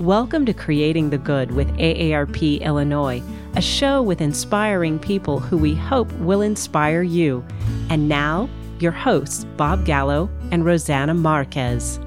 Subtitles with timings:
[0.00, 3.22] Welcome to Creating the Good with AARP Illinois,
[3.54, 7.44] a show with inspiring people who we hope will inspire you.
[7.90, 12.00] And now, your hosts, Bob Gallo and Rosanna Marquez.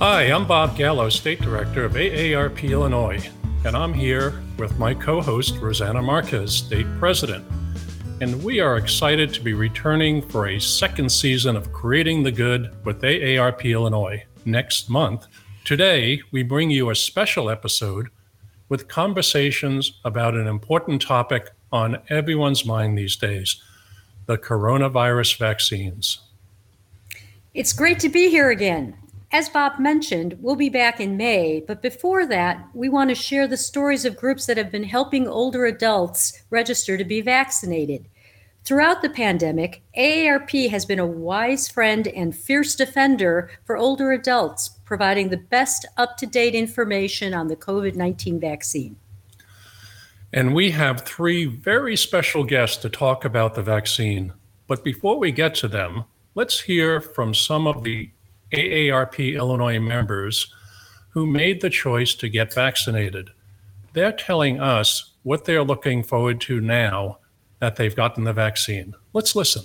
[0.00, 3.30] Hi, I'm Bob Gallo, State Director of AARP Illinois,
[3.64, 7.44] and I'm here with my co host, Rosanna Marquez, State President.
[8.20, 12.74] And we are excited to be returning for a second season of Creating the Good
[12.84, 15.26] with AARP Illinois next month.
[15.64, 18.08] Today, we bring you a special episode
[18.68, 23.62] with conversations about an important topic on everyone's mind these days
[24.26, 26.20] the coronavirus vaccines.
[27.52, 28.96] It's great to be here again.
[29.32, 33.48] As Bob mentioned, we'll be back in May, but before that, we want to share
[33.48, 38.06] the stories of groups that have been helping older adults register to be vaccinated.
[38.64, 44.68] Throughout the pandemic, AARP has been a wise friend and fierce defender for older adults,
[44.84, 48.96] providing the best up to date information on the COVID 19 vaccine.
[50.32, 54.32] And we have three very special guests to talk about the vaccine.
[54.68, 56.04] But before we get to them,
[56.36, 58.10] let's hear from some of the
[58.52, 60.52] AARP Illinois members
[61.10, 63.30] who made the choice to get vaccinated.
[63.94, 67.18] They're telling us what they're looking forward to now
[67.60, 68.94] that they've gotten the vaccine.
[69.12, 69.64] Let's listen.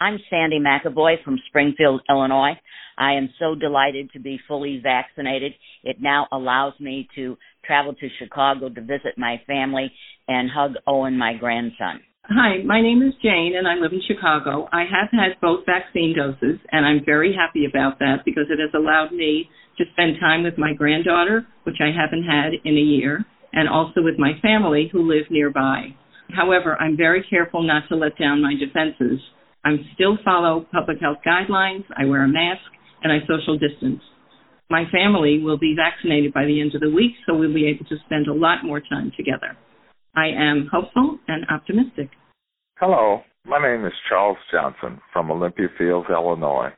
[0.00, 2.54] I'm Sandy McAvoy from Springfield, Illinois.
[2.96, 5.52] I am so delighted to be fully vaccinated.
[5.84, 9.92] It now allows me to travel to Chicago to visit my family
[10.28, 12.00] and hug Owen, my grandson.
[12.24, 14.68] Hi, my name is Jane and I live in Chicago.
[14.72, 18.70] I have had both vaccine doses and I'm very happy about that because it has
[18.74, 23.24] allowed me to spend time with my granddaughter, which I haven't had in a year,
[23.52, 25.94] and also with my family who live nearby.
[26.34, 29.20] However, I'm very careful not to let down my defenses.
[29.64, 32.62] I still follow public health guidelines, I wear a mask,
[33.02, 34.00] and I social distance.
[34.70, 37.84] My family will be vaccinated by the end of the week, so we'll be able
[37.86, 39.56] to spend a lot more time together.
[40.14, 42.10] I am hopeful and optimistic.
[42.78, 46.70] Hello, my name is Charles Johnson from Olympia Fields, Illinois,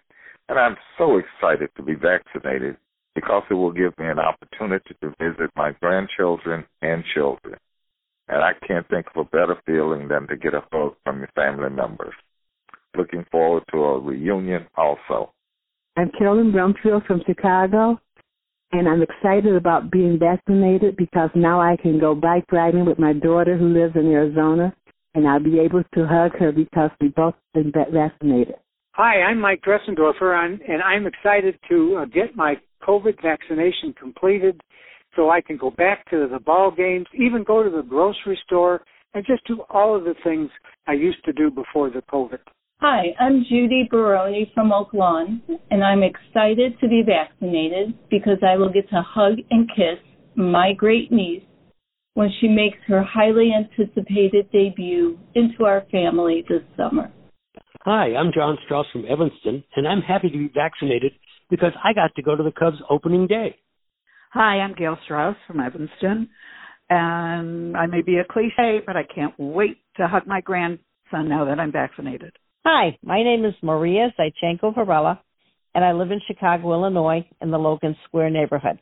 [0.48, 2.76] and I'm so excited to be vaccinated
[3.14, 7.56] because it will give me an opportunity to visit my grandchildren and children.
[8.32, 11.28] And I can't think of a better feeling than to get a hug from your
[11.34, 12.14] family members.
[12.96, 15.34] Looking forward to a reunion also.
[15.98, 18.00] I'm Carolyn Brumfield from Chicago,
[18.72, 23.12] and I'm excited about being vaccinated because now I can go bike riding with my
[23.12, 24.74] daughter who lives in Arizona,
[25.14, 28.54] and I'll be able to hug her because we both been vaccinated.
[28.92, 34.58] Hi, I'm Mike Dressendorfer, and I'm excited to uh, get my COVID vaccination completed
[35.16, 38.82] so I can go back to the ball games, even go to the grocery store,
[39.14, 40.50] and just do all of the things
[40.86, 42.38] I used to do before the COVID.
[42.80, 45.40] Hi, I'm Judy Baroni from Oak Lawn,
[45.70, 49.98] and I'm excited to be vaccinated because I will get to hug and kiss
[50.34, 51.44] my great niece
[52.14, 57.12] when she makes her highly anticipated debut into our family this summer.
[57.82, 61.12] Hi, I'm John Strauss from Evanston, and I'm happy to be vaccinated
[61.50, 63.56] because I got to go to the Cubs opening day.
[64.34, 66.30] Hi, I'm Gail Strauss from Evanston,
[66.88, 70.80] and I may be a cliche, but I can't wait to hug my grandson
[71.28, 72.32] now that I'm vaccinated.
[72.64, 75.20] Hi, my name is Maria Zaichenko Varela,
[75.74, 78.80] and I live in Chicago, Illinois, in the Logan Square neighborhood.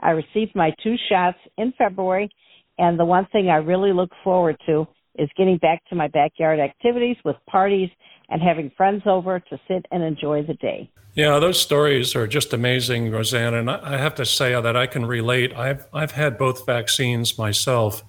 [0.00, 2.28] I received my two shots in February,
[2.76, 6.58] and the one thing I really look forward to is getting back to my backyard
[6.58, 7.90] activities with parties
[8.30, 10.88] and having friends over to sit and enjoy the day.
[11.14, 13.58] Yeah, those stories are just amazing, Rosanna.
[13.58, 15.52] And I have to say that I can relate.
[15.54, 18.04] I've I've had both vaccines myself,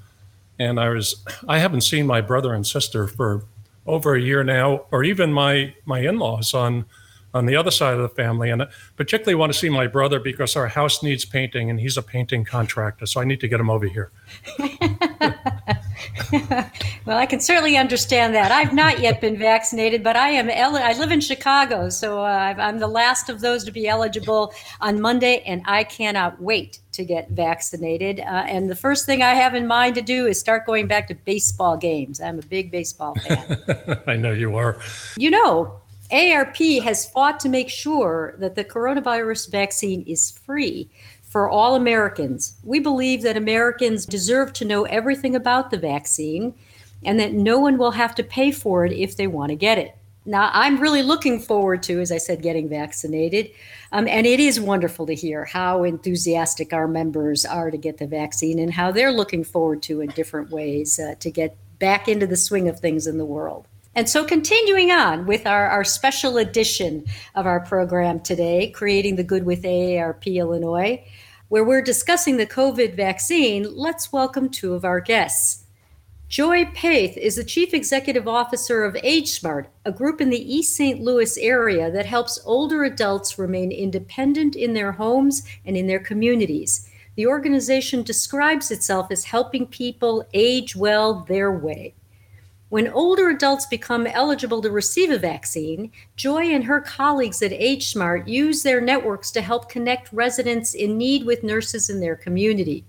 [0.59, 3.46] and I was I haven't seen my brother and sister for
[3.88, 6.86] over a year now, or even my my in-laws on
[7.34, 8.52] on the other side of the family.
[8.52, 8.68] And I
[8.98, 12.46] particularly want to see my brother because our house needs painting, and he's a painting
[12.46, 14.12] contractor, so I need to get him over here.
[17.06, 18.52] well, I can certainly understand that.
[18.52, 20.50] I've not yet been vaccinated, but I am.
[20.50, 24.54] El- I live in Chicago, so uh, I'm the last of those to be eligible
[24.79, 28.20] on Monday, and I cannot wait to get vaccinated.
[28.20, 31.08] Uh, and the first thing I have in mind to do is start going back
[31.08, 32.20] to baseball games.
[32.22, 34.02] I'm a big baseball fan.
[34.08, 34.79] I know you are.
[35.18, 35.82] You know,
[36.12, 40.90] AARP has fought to make sure that the coronavirus vaccine is free
[41.32, 42.58] for all Americans.
[42.62, 46.54] We believe that Americans deserve to know everything about the vaccine
[47.06, 49.78] and that no one will have to pay for it if they want to get
[49.78, 49.96] it.
[50.26, 53.50] Now, I'm really looking forward to, as I said, getting vaccinated.
[53.94, 58.08] Um, and it is wonderful to hear how enthusiastic our members are to get the
[58.08, 62.28] vaccine and how they're looking forward to in different ways uh, to get back into
[62.28, 63.68] the swing of things in the world.
[63.93, 67.05] And so, continuing on with our, our special edition
[67.35, 71.03] of our program today, Creating the Good with AARP Illinois,
[71.49, 75.66] where we're discussing the COVID vaccine, let's welcome two of our guests.
[76.29, 81.02] Joy Paeth is the Chief Executive Officer of AgeSmart, a group in the East St.
[81.02, 86.90] Louis area that helps older adults remain independent in their homes and in their communities.
[87.16, 91.96] The organization describes itself as helping people age well their way.
[92.72, 98.29] When older adults become eligible to receive a vaccine, Joy and her colleagues at AgeSmart
[98.29, 102.85] use their networks to help connect residents in need with nurses in their community.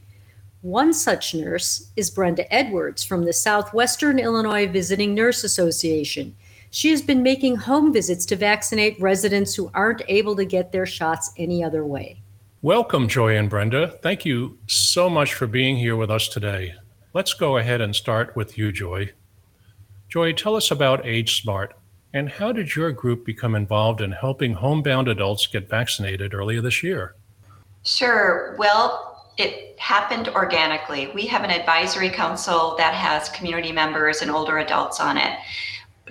[0.61, 6.37] One such nurse is Brenda Edwards from the Southwestern Illinois Visiting Nurse Association.
[6.71, 10.87] She has been making home visits to vaccinate residents who aren't able to get their
[10.87, 12.23] shots any other way.
[12.63, 13.99] Welcome, Joy and Brenda.
[14.01, 16.77] Thank you so much for being here with us today.
[17.15, 19.11] Let's go ahead and start with you, Joy.
[20.13, 21.73] Joy, tell us about Age Smart
[22.13, 26.83] and how did your group become involved in helping homebound adults get vaccinated earlier this
[26.83, 27.15] year?
[27.83, 28.55] Sure.
[28.59, 31.11] Well, it happened organically.
[31.15, 35.39] We have an advisory council that has community members and older adults on it.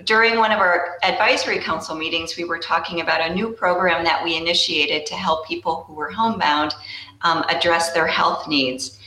[0.02, 4.24] During one of our advisory council meetings, we were talking about a new program that
[4.24, 6.74] we initiated to help people who were homebound
[7.20, 8.98] um, address their health needs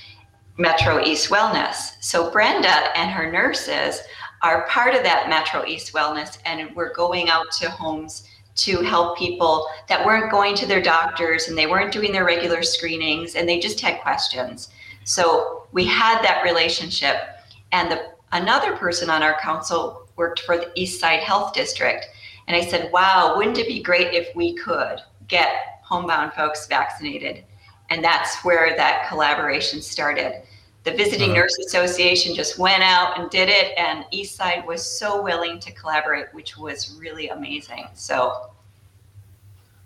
[0.57, 1.95] Metro East Wellness.
[1.99, 3.99] So, Brenda and her nurses
[4.41, 9.17] are part of that Metro East Wellness, and we're going out to homes to help
[9.17, 13.47] people that weren't going to their doctors and they weren't doing their regular screenings and
[13.47, 14.69] they just had questions.
[15.03, 17.17] So we had that relationship.
[17.73, 22.05] And the, another person on our council worked for the East Side Health District.
[22.47, 27.43] And I said, wow, wouldn't it be great if we could get homebound folks vaccinated?
[27.89, 30.43] And that's where that collaboration started
[30.85, 31.41] the Visiting uh-huh.
[31.41, 36.27] Nurse Association just went out and did it, and Eastside was so willing to collaborate,
[36.31, 37.87] which was really amazing.
[37.93, 38.51] So.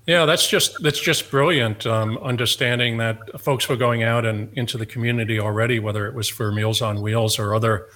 [0.05, 1.85] Yeah, that's just that's just brilliant.
[1.85, 6.27] Um, understanding that folks were going out and into the community already, whether it was
[6.27, 7.87] for Meals on Wheels or other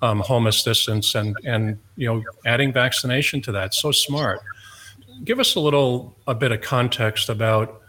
[0.00, 3.74] um, home assistance, and and you know adding vaccination to that.
[3.74, 4.40] So smart.
[5.24, 7.82] Give us a little a bit of context about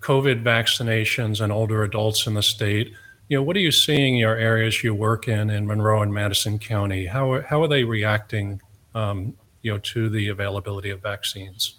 [0.00, 2.94] COVID vaccinations and older adults in the state
[3.28, 6.12] you know, what are you seeing in your areas you work in in Monroe and
[6.12, 7.06] Madison County?
[7.06, 8.60] How are, how are they reacting,
[8.94, 11.76] um, you know, to the availability of vaccines?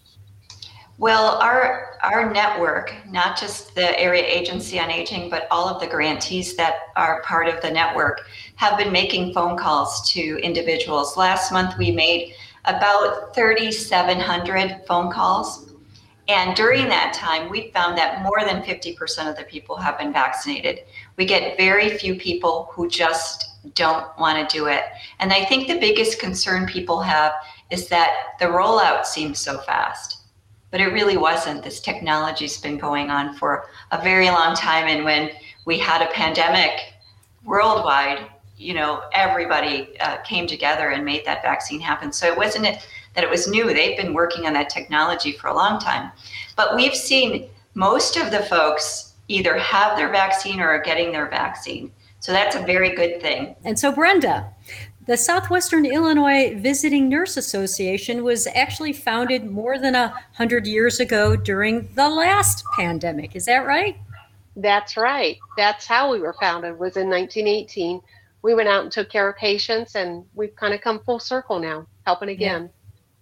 [0.97, 5.87] Well, our our network, not just the area agency on aging, but all of the
[5.87, 11.17] grantees that are part of the network, have been making phone calls to individuals.
[11.17, 12.33] Last month, we made
[12.63, 15.65] about 3,700 phone calls
[16.27, 20.11] and during that time, we found that more than 50% of the people have been
[20.11, 20.81] vaccinated.
[21.17, 24.83] We get very few people who just don't want to do it.
[25.19, 27.33] And I think the biggest concern people have
[27.71, 30.21] is that the rollout seems so fast.
[30.71, 31.63] But it really wasn't.
[31.63, 34.87] This technology's been going on for a very long time.
[34.87, 35.31] And when
[35.65, 36.93] we had a pandemic
[37.43, 38.27] worldwide,
[38.57, 42.11] you know, everybody uh, came together and made that vaccine happen.
[42.11, 42.65] So it wasn't
[43.13, 43.73] that it was new.
[43.73, 46.11] They've been working on that technology for a long time.
[46.55, 51.27] But we've seen most of the folks either have their vaccine or are getting their
[51.27, 51.91] vaccine.
[52.19, 53.55] So that's a very good thing.
[53.63, 54.51] And so, Brenda,
[55.05, 61.35] the Southwestern Illinois Visiting Nurse Association was actually founded more than a hundred years ago
[61.35, 63.35] during the last pandemic.
[63.35, 63.97] Is that right?
[64.55, 65.37] That's right.
[65.57, 66.79] That's how we were founded.
[66.79, 68.01] Was in 1918.
[68.41, 71.59] We went out and took care of patients, and we've kind of come full circle
[71.59, 72.63] now, helping again.
[72.63, 72.69] Yeah.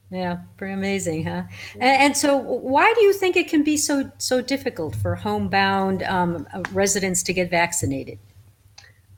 [0.10, 1.44] Yeah, pretty amazing, huh?
[1.74, 6.04] And, and, so, why do you think it can be so so difficult for homebound
[6.04, 8.20] um, residents to get vaccinated?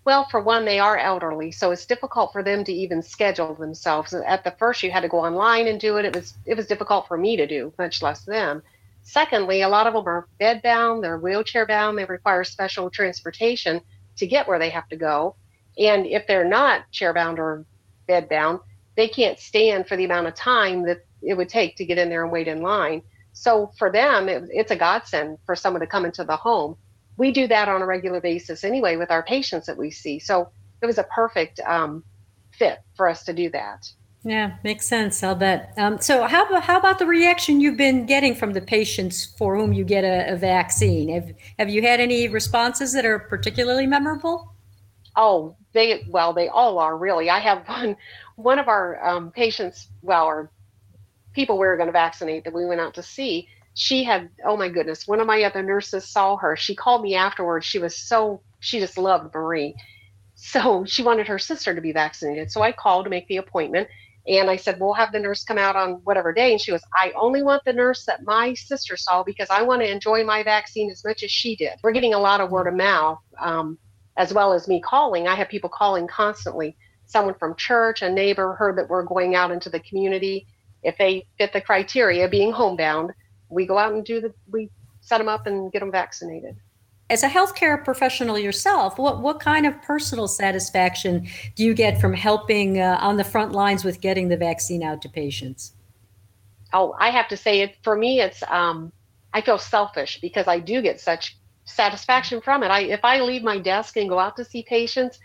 [0.06, 4.14] Well, for one, they are elderly, so it's difficult for them to even schedule themselves.
[4.14, 6.06] At the first, you had to go online and do it.
[6.06, 8.62] It was it was difficult for me to do, much less them.
[9.02, 13.82] Secondly, a lot of them are bedbound, they're wheelchair bound, they require special transportation
[14.18, 15.36] to get where they have to go.
[15.78, 17.66] And if they're not chairbound or
[18.10, 18.62] bedbound,
[18.96, 22.10] they can't stand for the amount of time that it would take to get in
[22.10, 23.02] there and wait in line.
[23.34, 26.78] So for them, it, it's a godsend for someone to come into the home.
[27.18, 30.20] We do that on a regular basis anyway with our patients that we see.
[30.20, 30.50] So
[30.82, 32.04] it was a perfect um,
[32.52, 33.90] fit for us to do that.
[34.24, 35.22] Yeah, makes sense.
[35.22, 35.72] I'll bet.
[35.78, 39.56] Um, so, how about, how about the reaction you've been getting from the patients for
[39.56, 41.10] whom you get a, a vaccine?
[41.10, 44.56] Have Have you had any responses that are particularly memorable?
[45.16, 47.30] Oh, they well, they all are really.
[47.30, 47.96] I have one
[48.36, 50.52] one of our um, patients, well, or
[51.34, 53.48] people we were going to vaccinate that we went out to see.
[53.74, 56.56] She had, oh my goodness, one of my other nurses saw her.
[56.56, 57.66] She called me afterwards.
[57.66, 59.76] She was so, she just loved Marie.
[60.36, 62.52] So she wanted her sister to be vaccinated.
[62.52, 63.88] So I called to make the appointment.
[64.28, 66.52] And I said, We'll have the nurse come out on whatever day.
[66.52, 69.82] And she goes, I only want the nurse that my sister saw because I want
[69.82, 71.74] to enjoy my vaccine as much as she did.
[71.84, 73.78] We're getting a lot of word of mouth, um,
[74.18, 75.28] as well as me calling.
[75.28, 76.76] I have people calling constantly.
[77.06, 80.48] Someone from church, a neighbor heard that we're going out into the community.
[80.84, 83.12] If they fit the criteria, being homebound,
[83.50, 84.70] we go out and do the, we
[85.02, 86.58] set them up and get them vaccinated
[87.10, 92.14] as a healthcare professional yourself, what, what kind of personal satisfaction do you get from
[92.14, 95.74] helping uh, on the front lines with getting the vaccine out to patients?
[96.74, 98.22] Oh, I have to say it for me.
[98.22, 98.92] It's um,
[99.34, 102.68] I feel selfish because I do get such satisfaction from it.
[102.68, 105.20] I if I leave my desk and go out to see patients,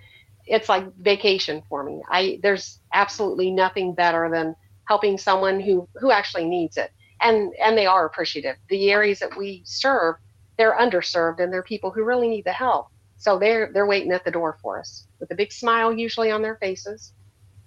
[0.50, 2.02] it's like vacation for me.
[2.10, 6.90] I there's absolutely nothing better than helping someone who who actually needs it,
[7.20, 8.56] and and they are appreciative.
[8.68, 10.16] The areas that we serve
[10.58, 12.88] they're underserved and they're people who really need the help.
[13.16, 16.42] So they're they're waiting at the door for us with a big smile usually on
[16.42, 17.14] their faces.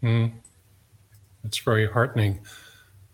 [0.04, 0.34] Mm.
[1.42, 2.40] That's very heartening.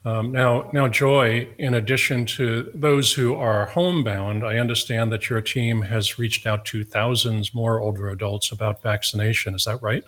[0.09, 1.47] Um, now, now, Joy.
[1.57, 6.65] In addition to those who are homebound, I understand that your team has reached out
[6.65, 9.53] to thousands more older adults about vaccination.
[9.53, 10.03] Is that right?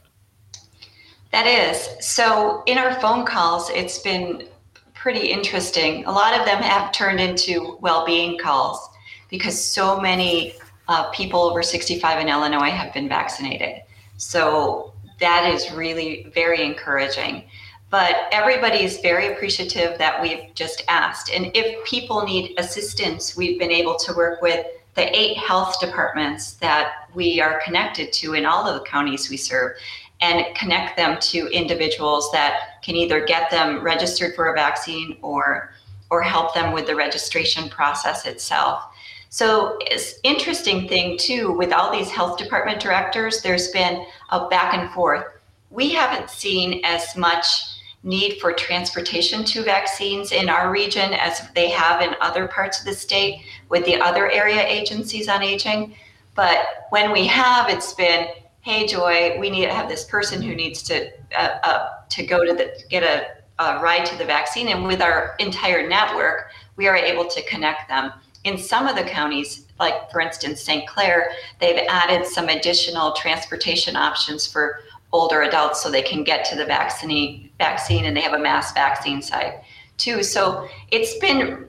[1.31, 1.87] That is.
[2.05, 4.47] So, in our phone calls, it's been
[4.93, 6.05] pretty interesting.
[6.05, 8.89] A lot of them have turned into well-being calls
[9.29, 10.53] because so many
[10.87, 13.81] uh, people over 65 in Illinois have been vaccinated.
[14.17, 17.45] So that is really very encouraging.
[17.91, 21.29] But everybody is very appreciative that we've just asked.
[21.29, 26.53] And if people need assistance, we've been able to work with the eight health departments
[26.53, 29.73] that we are connected to in all of the counties we serve
[30.21, 35.73] and connect them to individuals that can either get them registered for a vaccine or
[36.09, 38.83] or help them with the registration process itself.
[39.29, 44.73] So it's interesting thing too with all these health department directors, there's been a back
[44.73, 45.25] and forth.
[45.69, 47.70] We haven't seen as much
[48.03, 52.85] need for transportation to vaccines in our region as they have in other parts of
[52.85, 55.95] the state with the other area agencies on aging.
[56.35, 58.27] But when we have, it's been,
[58.61, 62.43] hey, Joy, we need to have this person who needs to uh, uh, to go
[62.43, 66.87] to the get a, a ride to the vaccine, and with our entire network, we
[66.87, 68.11] are able to connect them
[68.43, 70.87] in some of the counties, like for instance, St.
[70.87, 74.81] Clair, they've added some additional transportation options for
[75.13, 78.73] older adults so they can get to the vaccine vaccine and they have a mass
[78.73, 79.55] vaccine site
[79.97, 80.23] too.
[80.23, 81.67] So it's been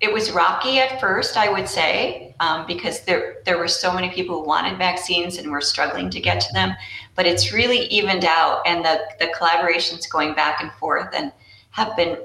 [0.00, 4.10] it was rocky at first, I would say, um, because there there were so many
[4.10, 6.74] people who wanted vaccines and were struggling to get to them.
[7.14, 11.32] But it's really evened out, and the the collaborations going back and forth and
[11.70, 12.18] have been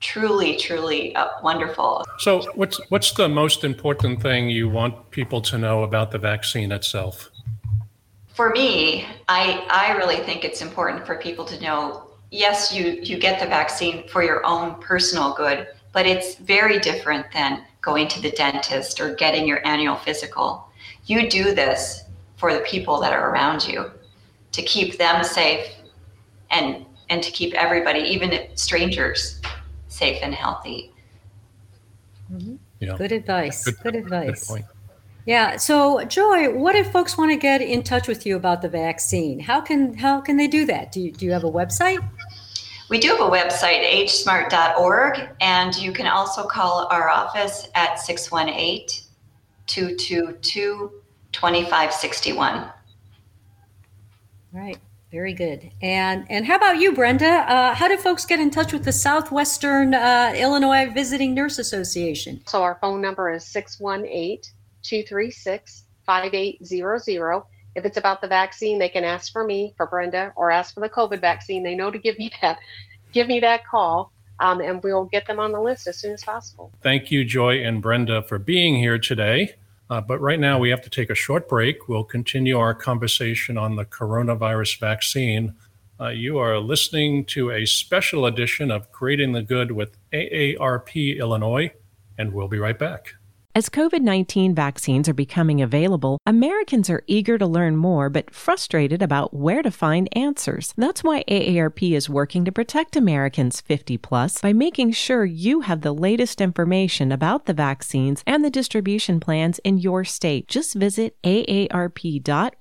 [0.00, 2.04] truly, truly uh, wonderful.
[2.18, 6.72] So, what's what's the most important thing you want people to know about the vaccine
[6.72, 7.30] itself?
[8.36, 12.10] For me, I I really think it's important for people to know.
[12.30, 17.32] Yes, you you get the vaccine for your own personal good, but it's very different
[17.32, 20.68] than going to the dentist or getting your annual physical.
[21.06, 22.04] You do this
[22.36, 23.90] for the people that are around you
[24.52, 25.66] to keep them safe
[26.50, 29.40] and and to keep everybody, even strangers,
[29.88, 30.92] safe and healthy.
[32.30, 32.56] Mm-hmm.
[32.80, 32.98] Yeah.
[32.98, 33.64] Good advice.
[33.64, 34.48] Good, Good advice.
[34.48, 34.64] Good
[35.26, 35.56] yeah.
[35.56, 39.40] So, Joy, what if folks want to get in touch with you about the vaccine?
[39.40, 40.92] How can how can they do that?
[40.92, 41.98] Do you, do you have a website?
[42.88, 49.04] We do have a website, agesmart.org, and you can also call our office at 618
[49.66, 50.92] 222
[51.32, 52.70] 2561.
[54.52, 54.78] Right.
[55.12, 55.70] Very good.
[55.82, 57.26] And and how about you, Brenda?
[57.26, 62.40] Uh, how do folks get in touch with the Southwestern uh, Illinois Visiting Nurse Association?
[62.46, 63.44] So our phone number is
[64.90, 67.44] 618-236-5800.
[67.74, 70.80] If it's about the vaccine, they can ask for me, for Brenda, or ask for
[70.80, 71.62] the COVID vaccine.
[71.62, 72.58] They know to give me that,
[73.12, 74.12] give me that call.
[74.38, 76.70] Um, and we'll get them on the list as soon as possible.
[76.82, 79.54] Thank you, Joy and Brenda, for being here today.
[79.88, 81.88] Uh, but right now, we have to take a short break.
[81.88, 85.54] We'll continue our conversation on the coronavirus vaccine.
[85.98, 91.70] Uh, you are listening to a special edition of Creating the Good with AARP Illinois,
[92.18, 93.14] and we'll be right back.
[93.56, 99.00] As COVID 19 vaccines are becoming available, Americans are eager to learn more but frustrated
[99.00, 100.74] about where to find answers.
[100.76, 105.80] That's why AARP is working to protect Americans 50 plus by making sure you have
[105.80, 110.48] the latest information about the vaccines and the distribution plans in your state.
[110.48, 112.58] Just visit aarp.org/il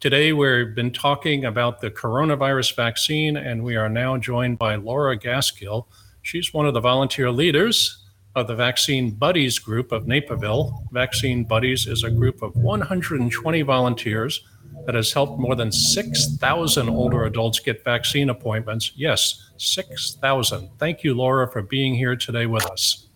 [0.01, 5.17] Today, we've been talking about the coronavirus vaccine, and we are now joined by Laura
[5.17, 5.87] Gaskill.
[6.21, 8.03] She's one of the volunteer leaders
[8.35, 10.83] of the Vaccine Buddies group of Naperville.
[10.91, 14.45] Vaccine Buddies is a group of 120 volunteers
[14.85, 18.91] that has helped more than 6,000 older adults get vaccine appointments.
[18.95, 20.69] Yes, 6,000.
[20.77, 23.07] Thank you, Laura, for being here today with us.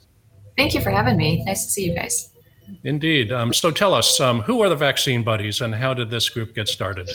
[0.58, 1.44] Thank you for having me.
[1.44, 2.29] Nice to see you guys.
[2.84, 3.32] Indeed.
[3.32, 6.56] Um, so tell us, um, who are the Vaccine Buddies and how did this group
[6.56, 7.10] get started?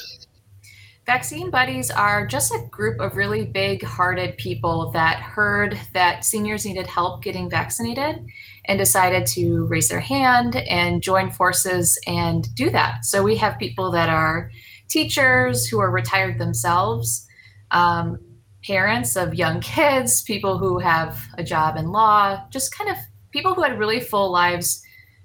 [1.06, 6.64] Vaccine Buddies are just a group of really big hearted people that heard that seniors
[6.64, 8.24] needed help getting vaccinated
[8.64, 13.04] and decided to raise their hand and join forces and do that.
[13.04, 14.50] So we have people that are
[14.88, 17.26] teachers who are retired themselves,
[17.70, 18.18] um,
[18.66, 22.96] parents of young kids, people who have a job in law, just kind of
[23.30, 24.82] people who had really full lives,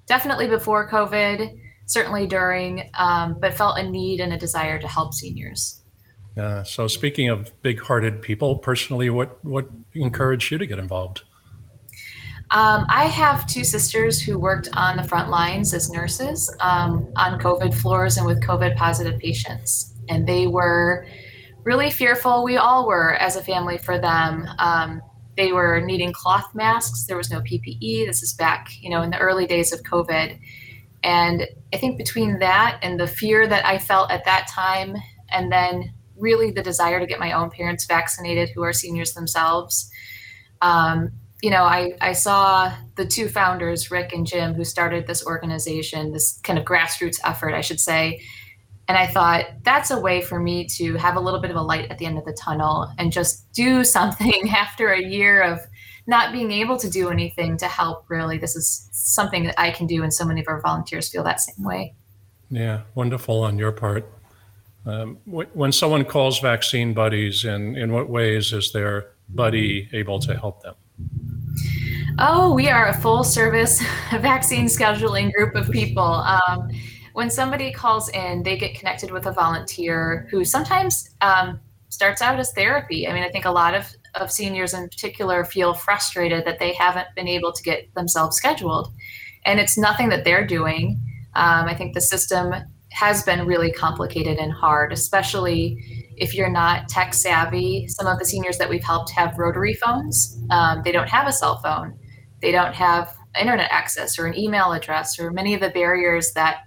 [0.09, 5.13] definitely before COVID, certainly during, um, but felt a need and a desire to help
[5.13, 5.81] seniors.
[6.35, 11.23] Uh, so, speaking of big-hearted people, personally, what what encouraged you to get involved?
[12.51, 17.39] Um, I have two sisters who worked on the front lines as nurses um, on
[17.39, 19.93] COVID floors and with COVID positive patients.
[20.09, 21.05] And they were
[21.63, 22.43] really fearful.
[22.43, 24.47] We all were as a family for them.
[24.57, 25.01] Um,
[25.39, 27.05] they were needing cloth masks.
[27.05, 28.05] There was no PPE.
[28.05, 30.37] This is back, you know, in the early days of COVID.
[31.01, 34.97] And I think between that and the fear that I felt at that time,
[35.31, 39.89] and then really the desire to get my own parents vaccinated who are seniors themselves,
[40.61, 45.25] um, you know, I, I saw the two founders, Rick and Jim, who started this
[45.25, 48.21] organization, this kind of grassroots effort, I should say.
[48.89, 51.61] And I thought that's a way for me to have a little bit of a
[51.61, 55.59] light at the end of the tunnel and just do something after a year of
[56.07, 58.05] not being able to do anything to help.
[58.09, 61.23] Really, this is something that I can do, and so many of our volunteers feel
[61.23, 61.93] that same way.
[62.49, 64.11] Yeah, wonderful on your part.
[64.87, 70.35] Um, when someone calls vaccine buddies, in, in what ways is their buddy able to
[70.35, 70.73] help them?
[72.17, 73.79] Oh, we are a full service
[74.13, 76.01] vaccine scheduling group of people.
[76.01, 76.71] Um,
[77.13, 82.39] when somebody calls in, they get connected with a volunteer who sometimes um, starts out
[82.39, 83.07] as therapy.
[83.07, 86.73] I mean, I think a lot of, of seniors in particular feel frustrated that they
[86.73, 88.93] haven't been able to get themselves scheduled.
[89.45, 90.99] And it's nothing that they're doing.
[91.35, 92.53] Um, I think the system
[92.91, 95.77] has been really complicated and hard, especially
[96.17, 97.87] if you're not tech savvy.
[97.87, 100.41] Some of the seniors that we've helped have rotary phones.
[100.49, 101.97] Um, they don't have a cell phone.
[102.41, 106.61] They don't have internet access or an email address or many of the barriers that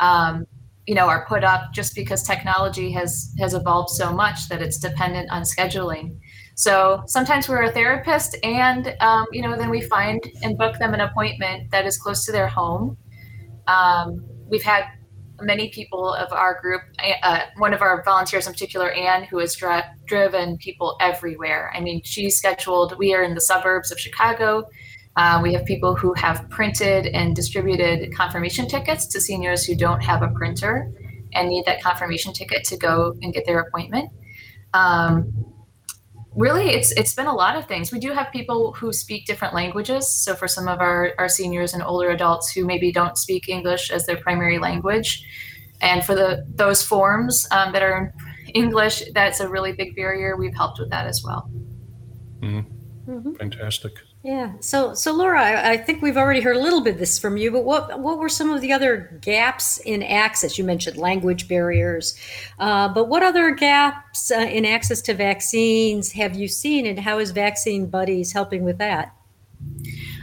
[0.00, 0.46] um,
[0.86, 4.78] you know are put up just because technology has has evolved so much that it's
[4.78, 6.18] dependent on scheduling.
[6.56, 10.94] So sometimes we're a therapist, and um, you know then we find and book them
[10.94, 12.96] an appointment that is close to their home.
[13.66, 14.84] Um, we've had
[15.42, 16.82] many people of our group,
[17.22, 21.72] uh, one of our volunteers in particular, Anne, who has dri- driven people everywhere.
[21.74, 24.64] I mean, she's scheduled, we are in the suburbs of Chicago.
[25.16, 30.00] Uh, we have people who have printed and distributed confirmation tickets to seniors who don't
[30.00, 30.90] have a printer
[31.34, 34.10] and need that confirmation ticket to go and get their appointment.
[34.72, 35.50] Um,
[36.34, 39.52] really it's it's been a lot of things we do have people who speak different
[39.52, 43.48] languages so for some of our, our seniors and older adults who maybe don't speak
[43.48, 45.24] english as their primary language
[45.80, 48.14] and for the those forms um, that are
[48.46, 51.50] in english that's a really big barrier we've helped with that as well
[52.40, 53.10] mm-hmm.
[53.10, 53.32] Mm-hmm.
[53.34, 54.52] fantastic yeah.
[54.60, 57.38] So, so Laura, I, I, think we've already heard a little bit of this from
[57.38, 60.58] you, but what what were some of the other gaps in access?
[60.58, 62.18] You mentioned language barriers,
[62.58, 67.18] uh, but what other gaps uh, in access to vaccines have you seen, and how
[67.18, 69.16] is Vaccine Buddies helping with that?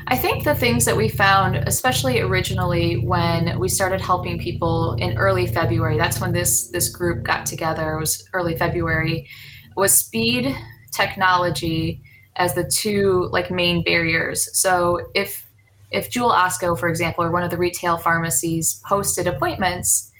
[0.09, 5.17] I think the things that we found, especially originally when we started helping people in
[5.17, 7.95] early February, that's when this this group got together.
[7.95, 9.27] It was early February,
[9.75, 10.55] was speed,
[10.91, 12.03] technology
[12.37, 14.49] as the two like main barriers.
[14.57, 15.45] So if
[15.89, 20.11] if Jewel Osco, for example, or one of the retail pharmacies posted appointments,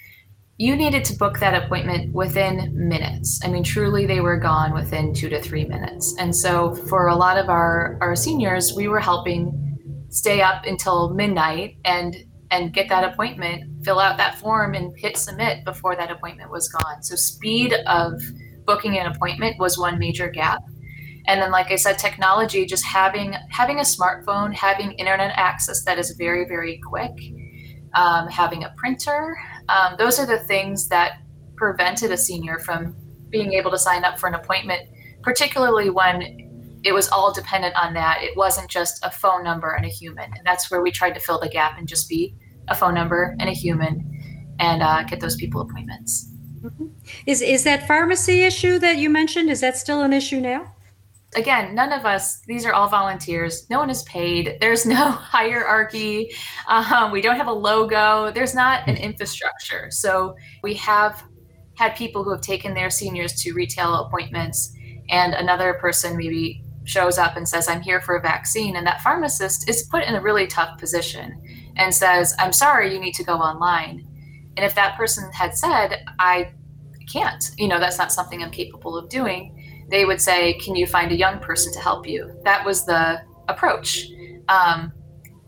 [0.58, 3.40] you needed to book that appointment within minutes.
[3.44, 6.16] I mean, truly, they were gone within two to three minutes.
[6.18, 11.14] And so, for a lot of our, our seniors, we were helping stay up until
[11.14, 12.16] midnight and
[12.50, 16.70] and get that appointment, fill out that form, and hit submit before that appointment was
[16.70, 17.04] gone.
[17.04, 18.22] So, speed of
[18.66, 20.64] booking an appointment was one major gap.
[21.28, 26.00] And then, like I said, technology, just having having a smartphone, having internet access that
[26.00, 27.12] is very, very quick,
[27.96, 29.38] um, having a printer,
[29.70, 31.20] um, those are the things that
[31.56, 32.96] prevented a senior from
[33.30, 34.90] being able to sign up for an appointment,
[35.22, 38.20] particularly when it was all dependent on that.
[38.22, 40.26] It wasn't just a phone number and a human.
[40.26, 42.36] And that's where we tried to fill the gap and just be
[42.70, 46.32] a phone number and a human and uh, get those people appointments.
[46.62, 46.88] Mm-hmm.
[47.26, 49.50] Is is that pharmacy issue that you mentioned?
[49.50, 50.74] Is that still an issue now?
[51.38, 52.42] Again, none of us.
[52.48, 53.70] These are all volunteers.
[53.70, 54.58] No one is paid.
[54.60, 56.32] There's no hierarchy.
[56.68, 58.32] Um, we don't have a logo.
[58.32, 59.92] There's not an infrastructure.
[59.92, 61.24] So we have
[61.76, 64.74] had people who have taken their seniors to retail appointments,
[65.10, 68.76] and another person maybe shows up and says, I'm here for a vaccine.
[68.76, 71.40] And that pharmacist is put in a really tough position
[71.76, 74.08] and says, I'm sorry, you need to go online.
[74.58, 76.52] And if that person had said, I
[77.08, 79.57] can't, you know, that's not something I'm capable of doing,
[79.90, 82.40] they would say, Can you find a young person to help you?
[82.44, 84.08] That was the approach.
[84.50, 84.92] Um,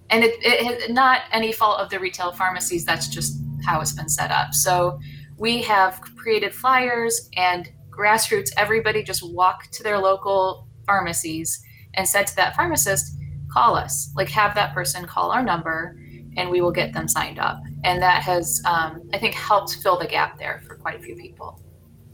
[0.10, 4.10] and it, it not any fault of the retail pharmacies, that's just how it's been
[4.10, 4.54] set up.
[4.54, 5.00] So
[5.38, 11.62] we have created flyers and grassroots, everybody just walk to their local pharmacies
[11.94, 13.18] and said to that pharmacist,
[13.52, 15.98] call us, like have that person call our number
[16.38, 17.62] and we will get them signed up.
[17.84, 21.16] And that has, um, I think, helped fill the gap there for quite a few
[21.16, 21.62] people.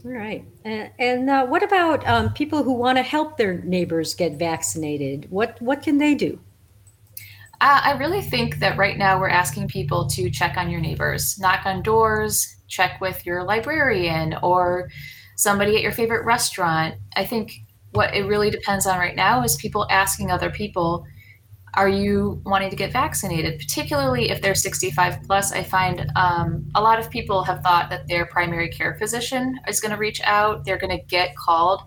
[0.06, 0.44] All right.
[0.64, 5.28] And, and uh, what about um, people who want to help their neighbors get vaccinated?
[5.30, 6.38] What what can they do?
[7.60, 11.40] Uh, I really think that right now we're asking people to check on your neighbors,
[11.40, 14.90] knock on doors, check with your librarian or
[15.36, 16.94] somebody at your favorite restaurant.
[17.16, 17.52] I think
[17.90, 21.04] what it really depends on right now is people asking other people
[21.76, 23.58] are you wanting to get vaccinated?
[23.58, 28.08] Particularly if they're 65 plus i find um, a lot of people have thought that
[28.08, 31.82] their primary care physician is going to reach out they're going to get called.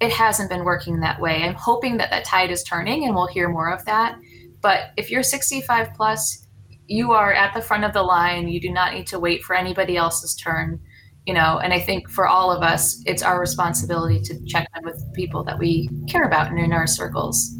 [0.00, 1.42] It hasn't been working that way.
[1.42, 4.18] I'm hoping that that tide is turning and we'll hear more of that.
[4.60, 6.46] But if you're 65 plus
[6.90, 8.48] you are at the front of the line.
[8.48, 10.80] You do not need to wait for anybody else's turn
[11.26, 11.58] you know?
[11.58, 15.44] And i think for all of us it's our responsibility to check in with people
[15.44, 17.54] that we care about and in our circles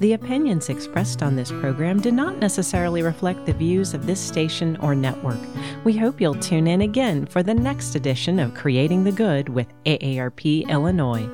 [0.00, 4.76] The opinions expressed on this program do not necessarily reflect the views of this station
[4.78, 5.38] or network.
[5.84, 9.68] We hope you'll tune in again for the next edition of Creating the Good with
[9.84, 11.30] AARP Illinois.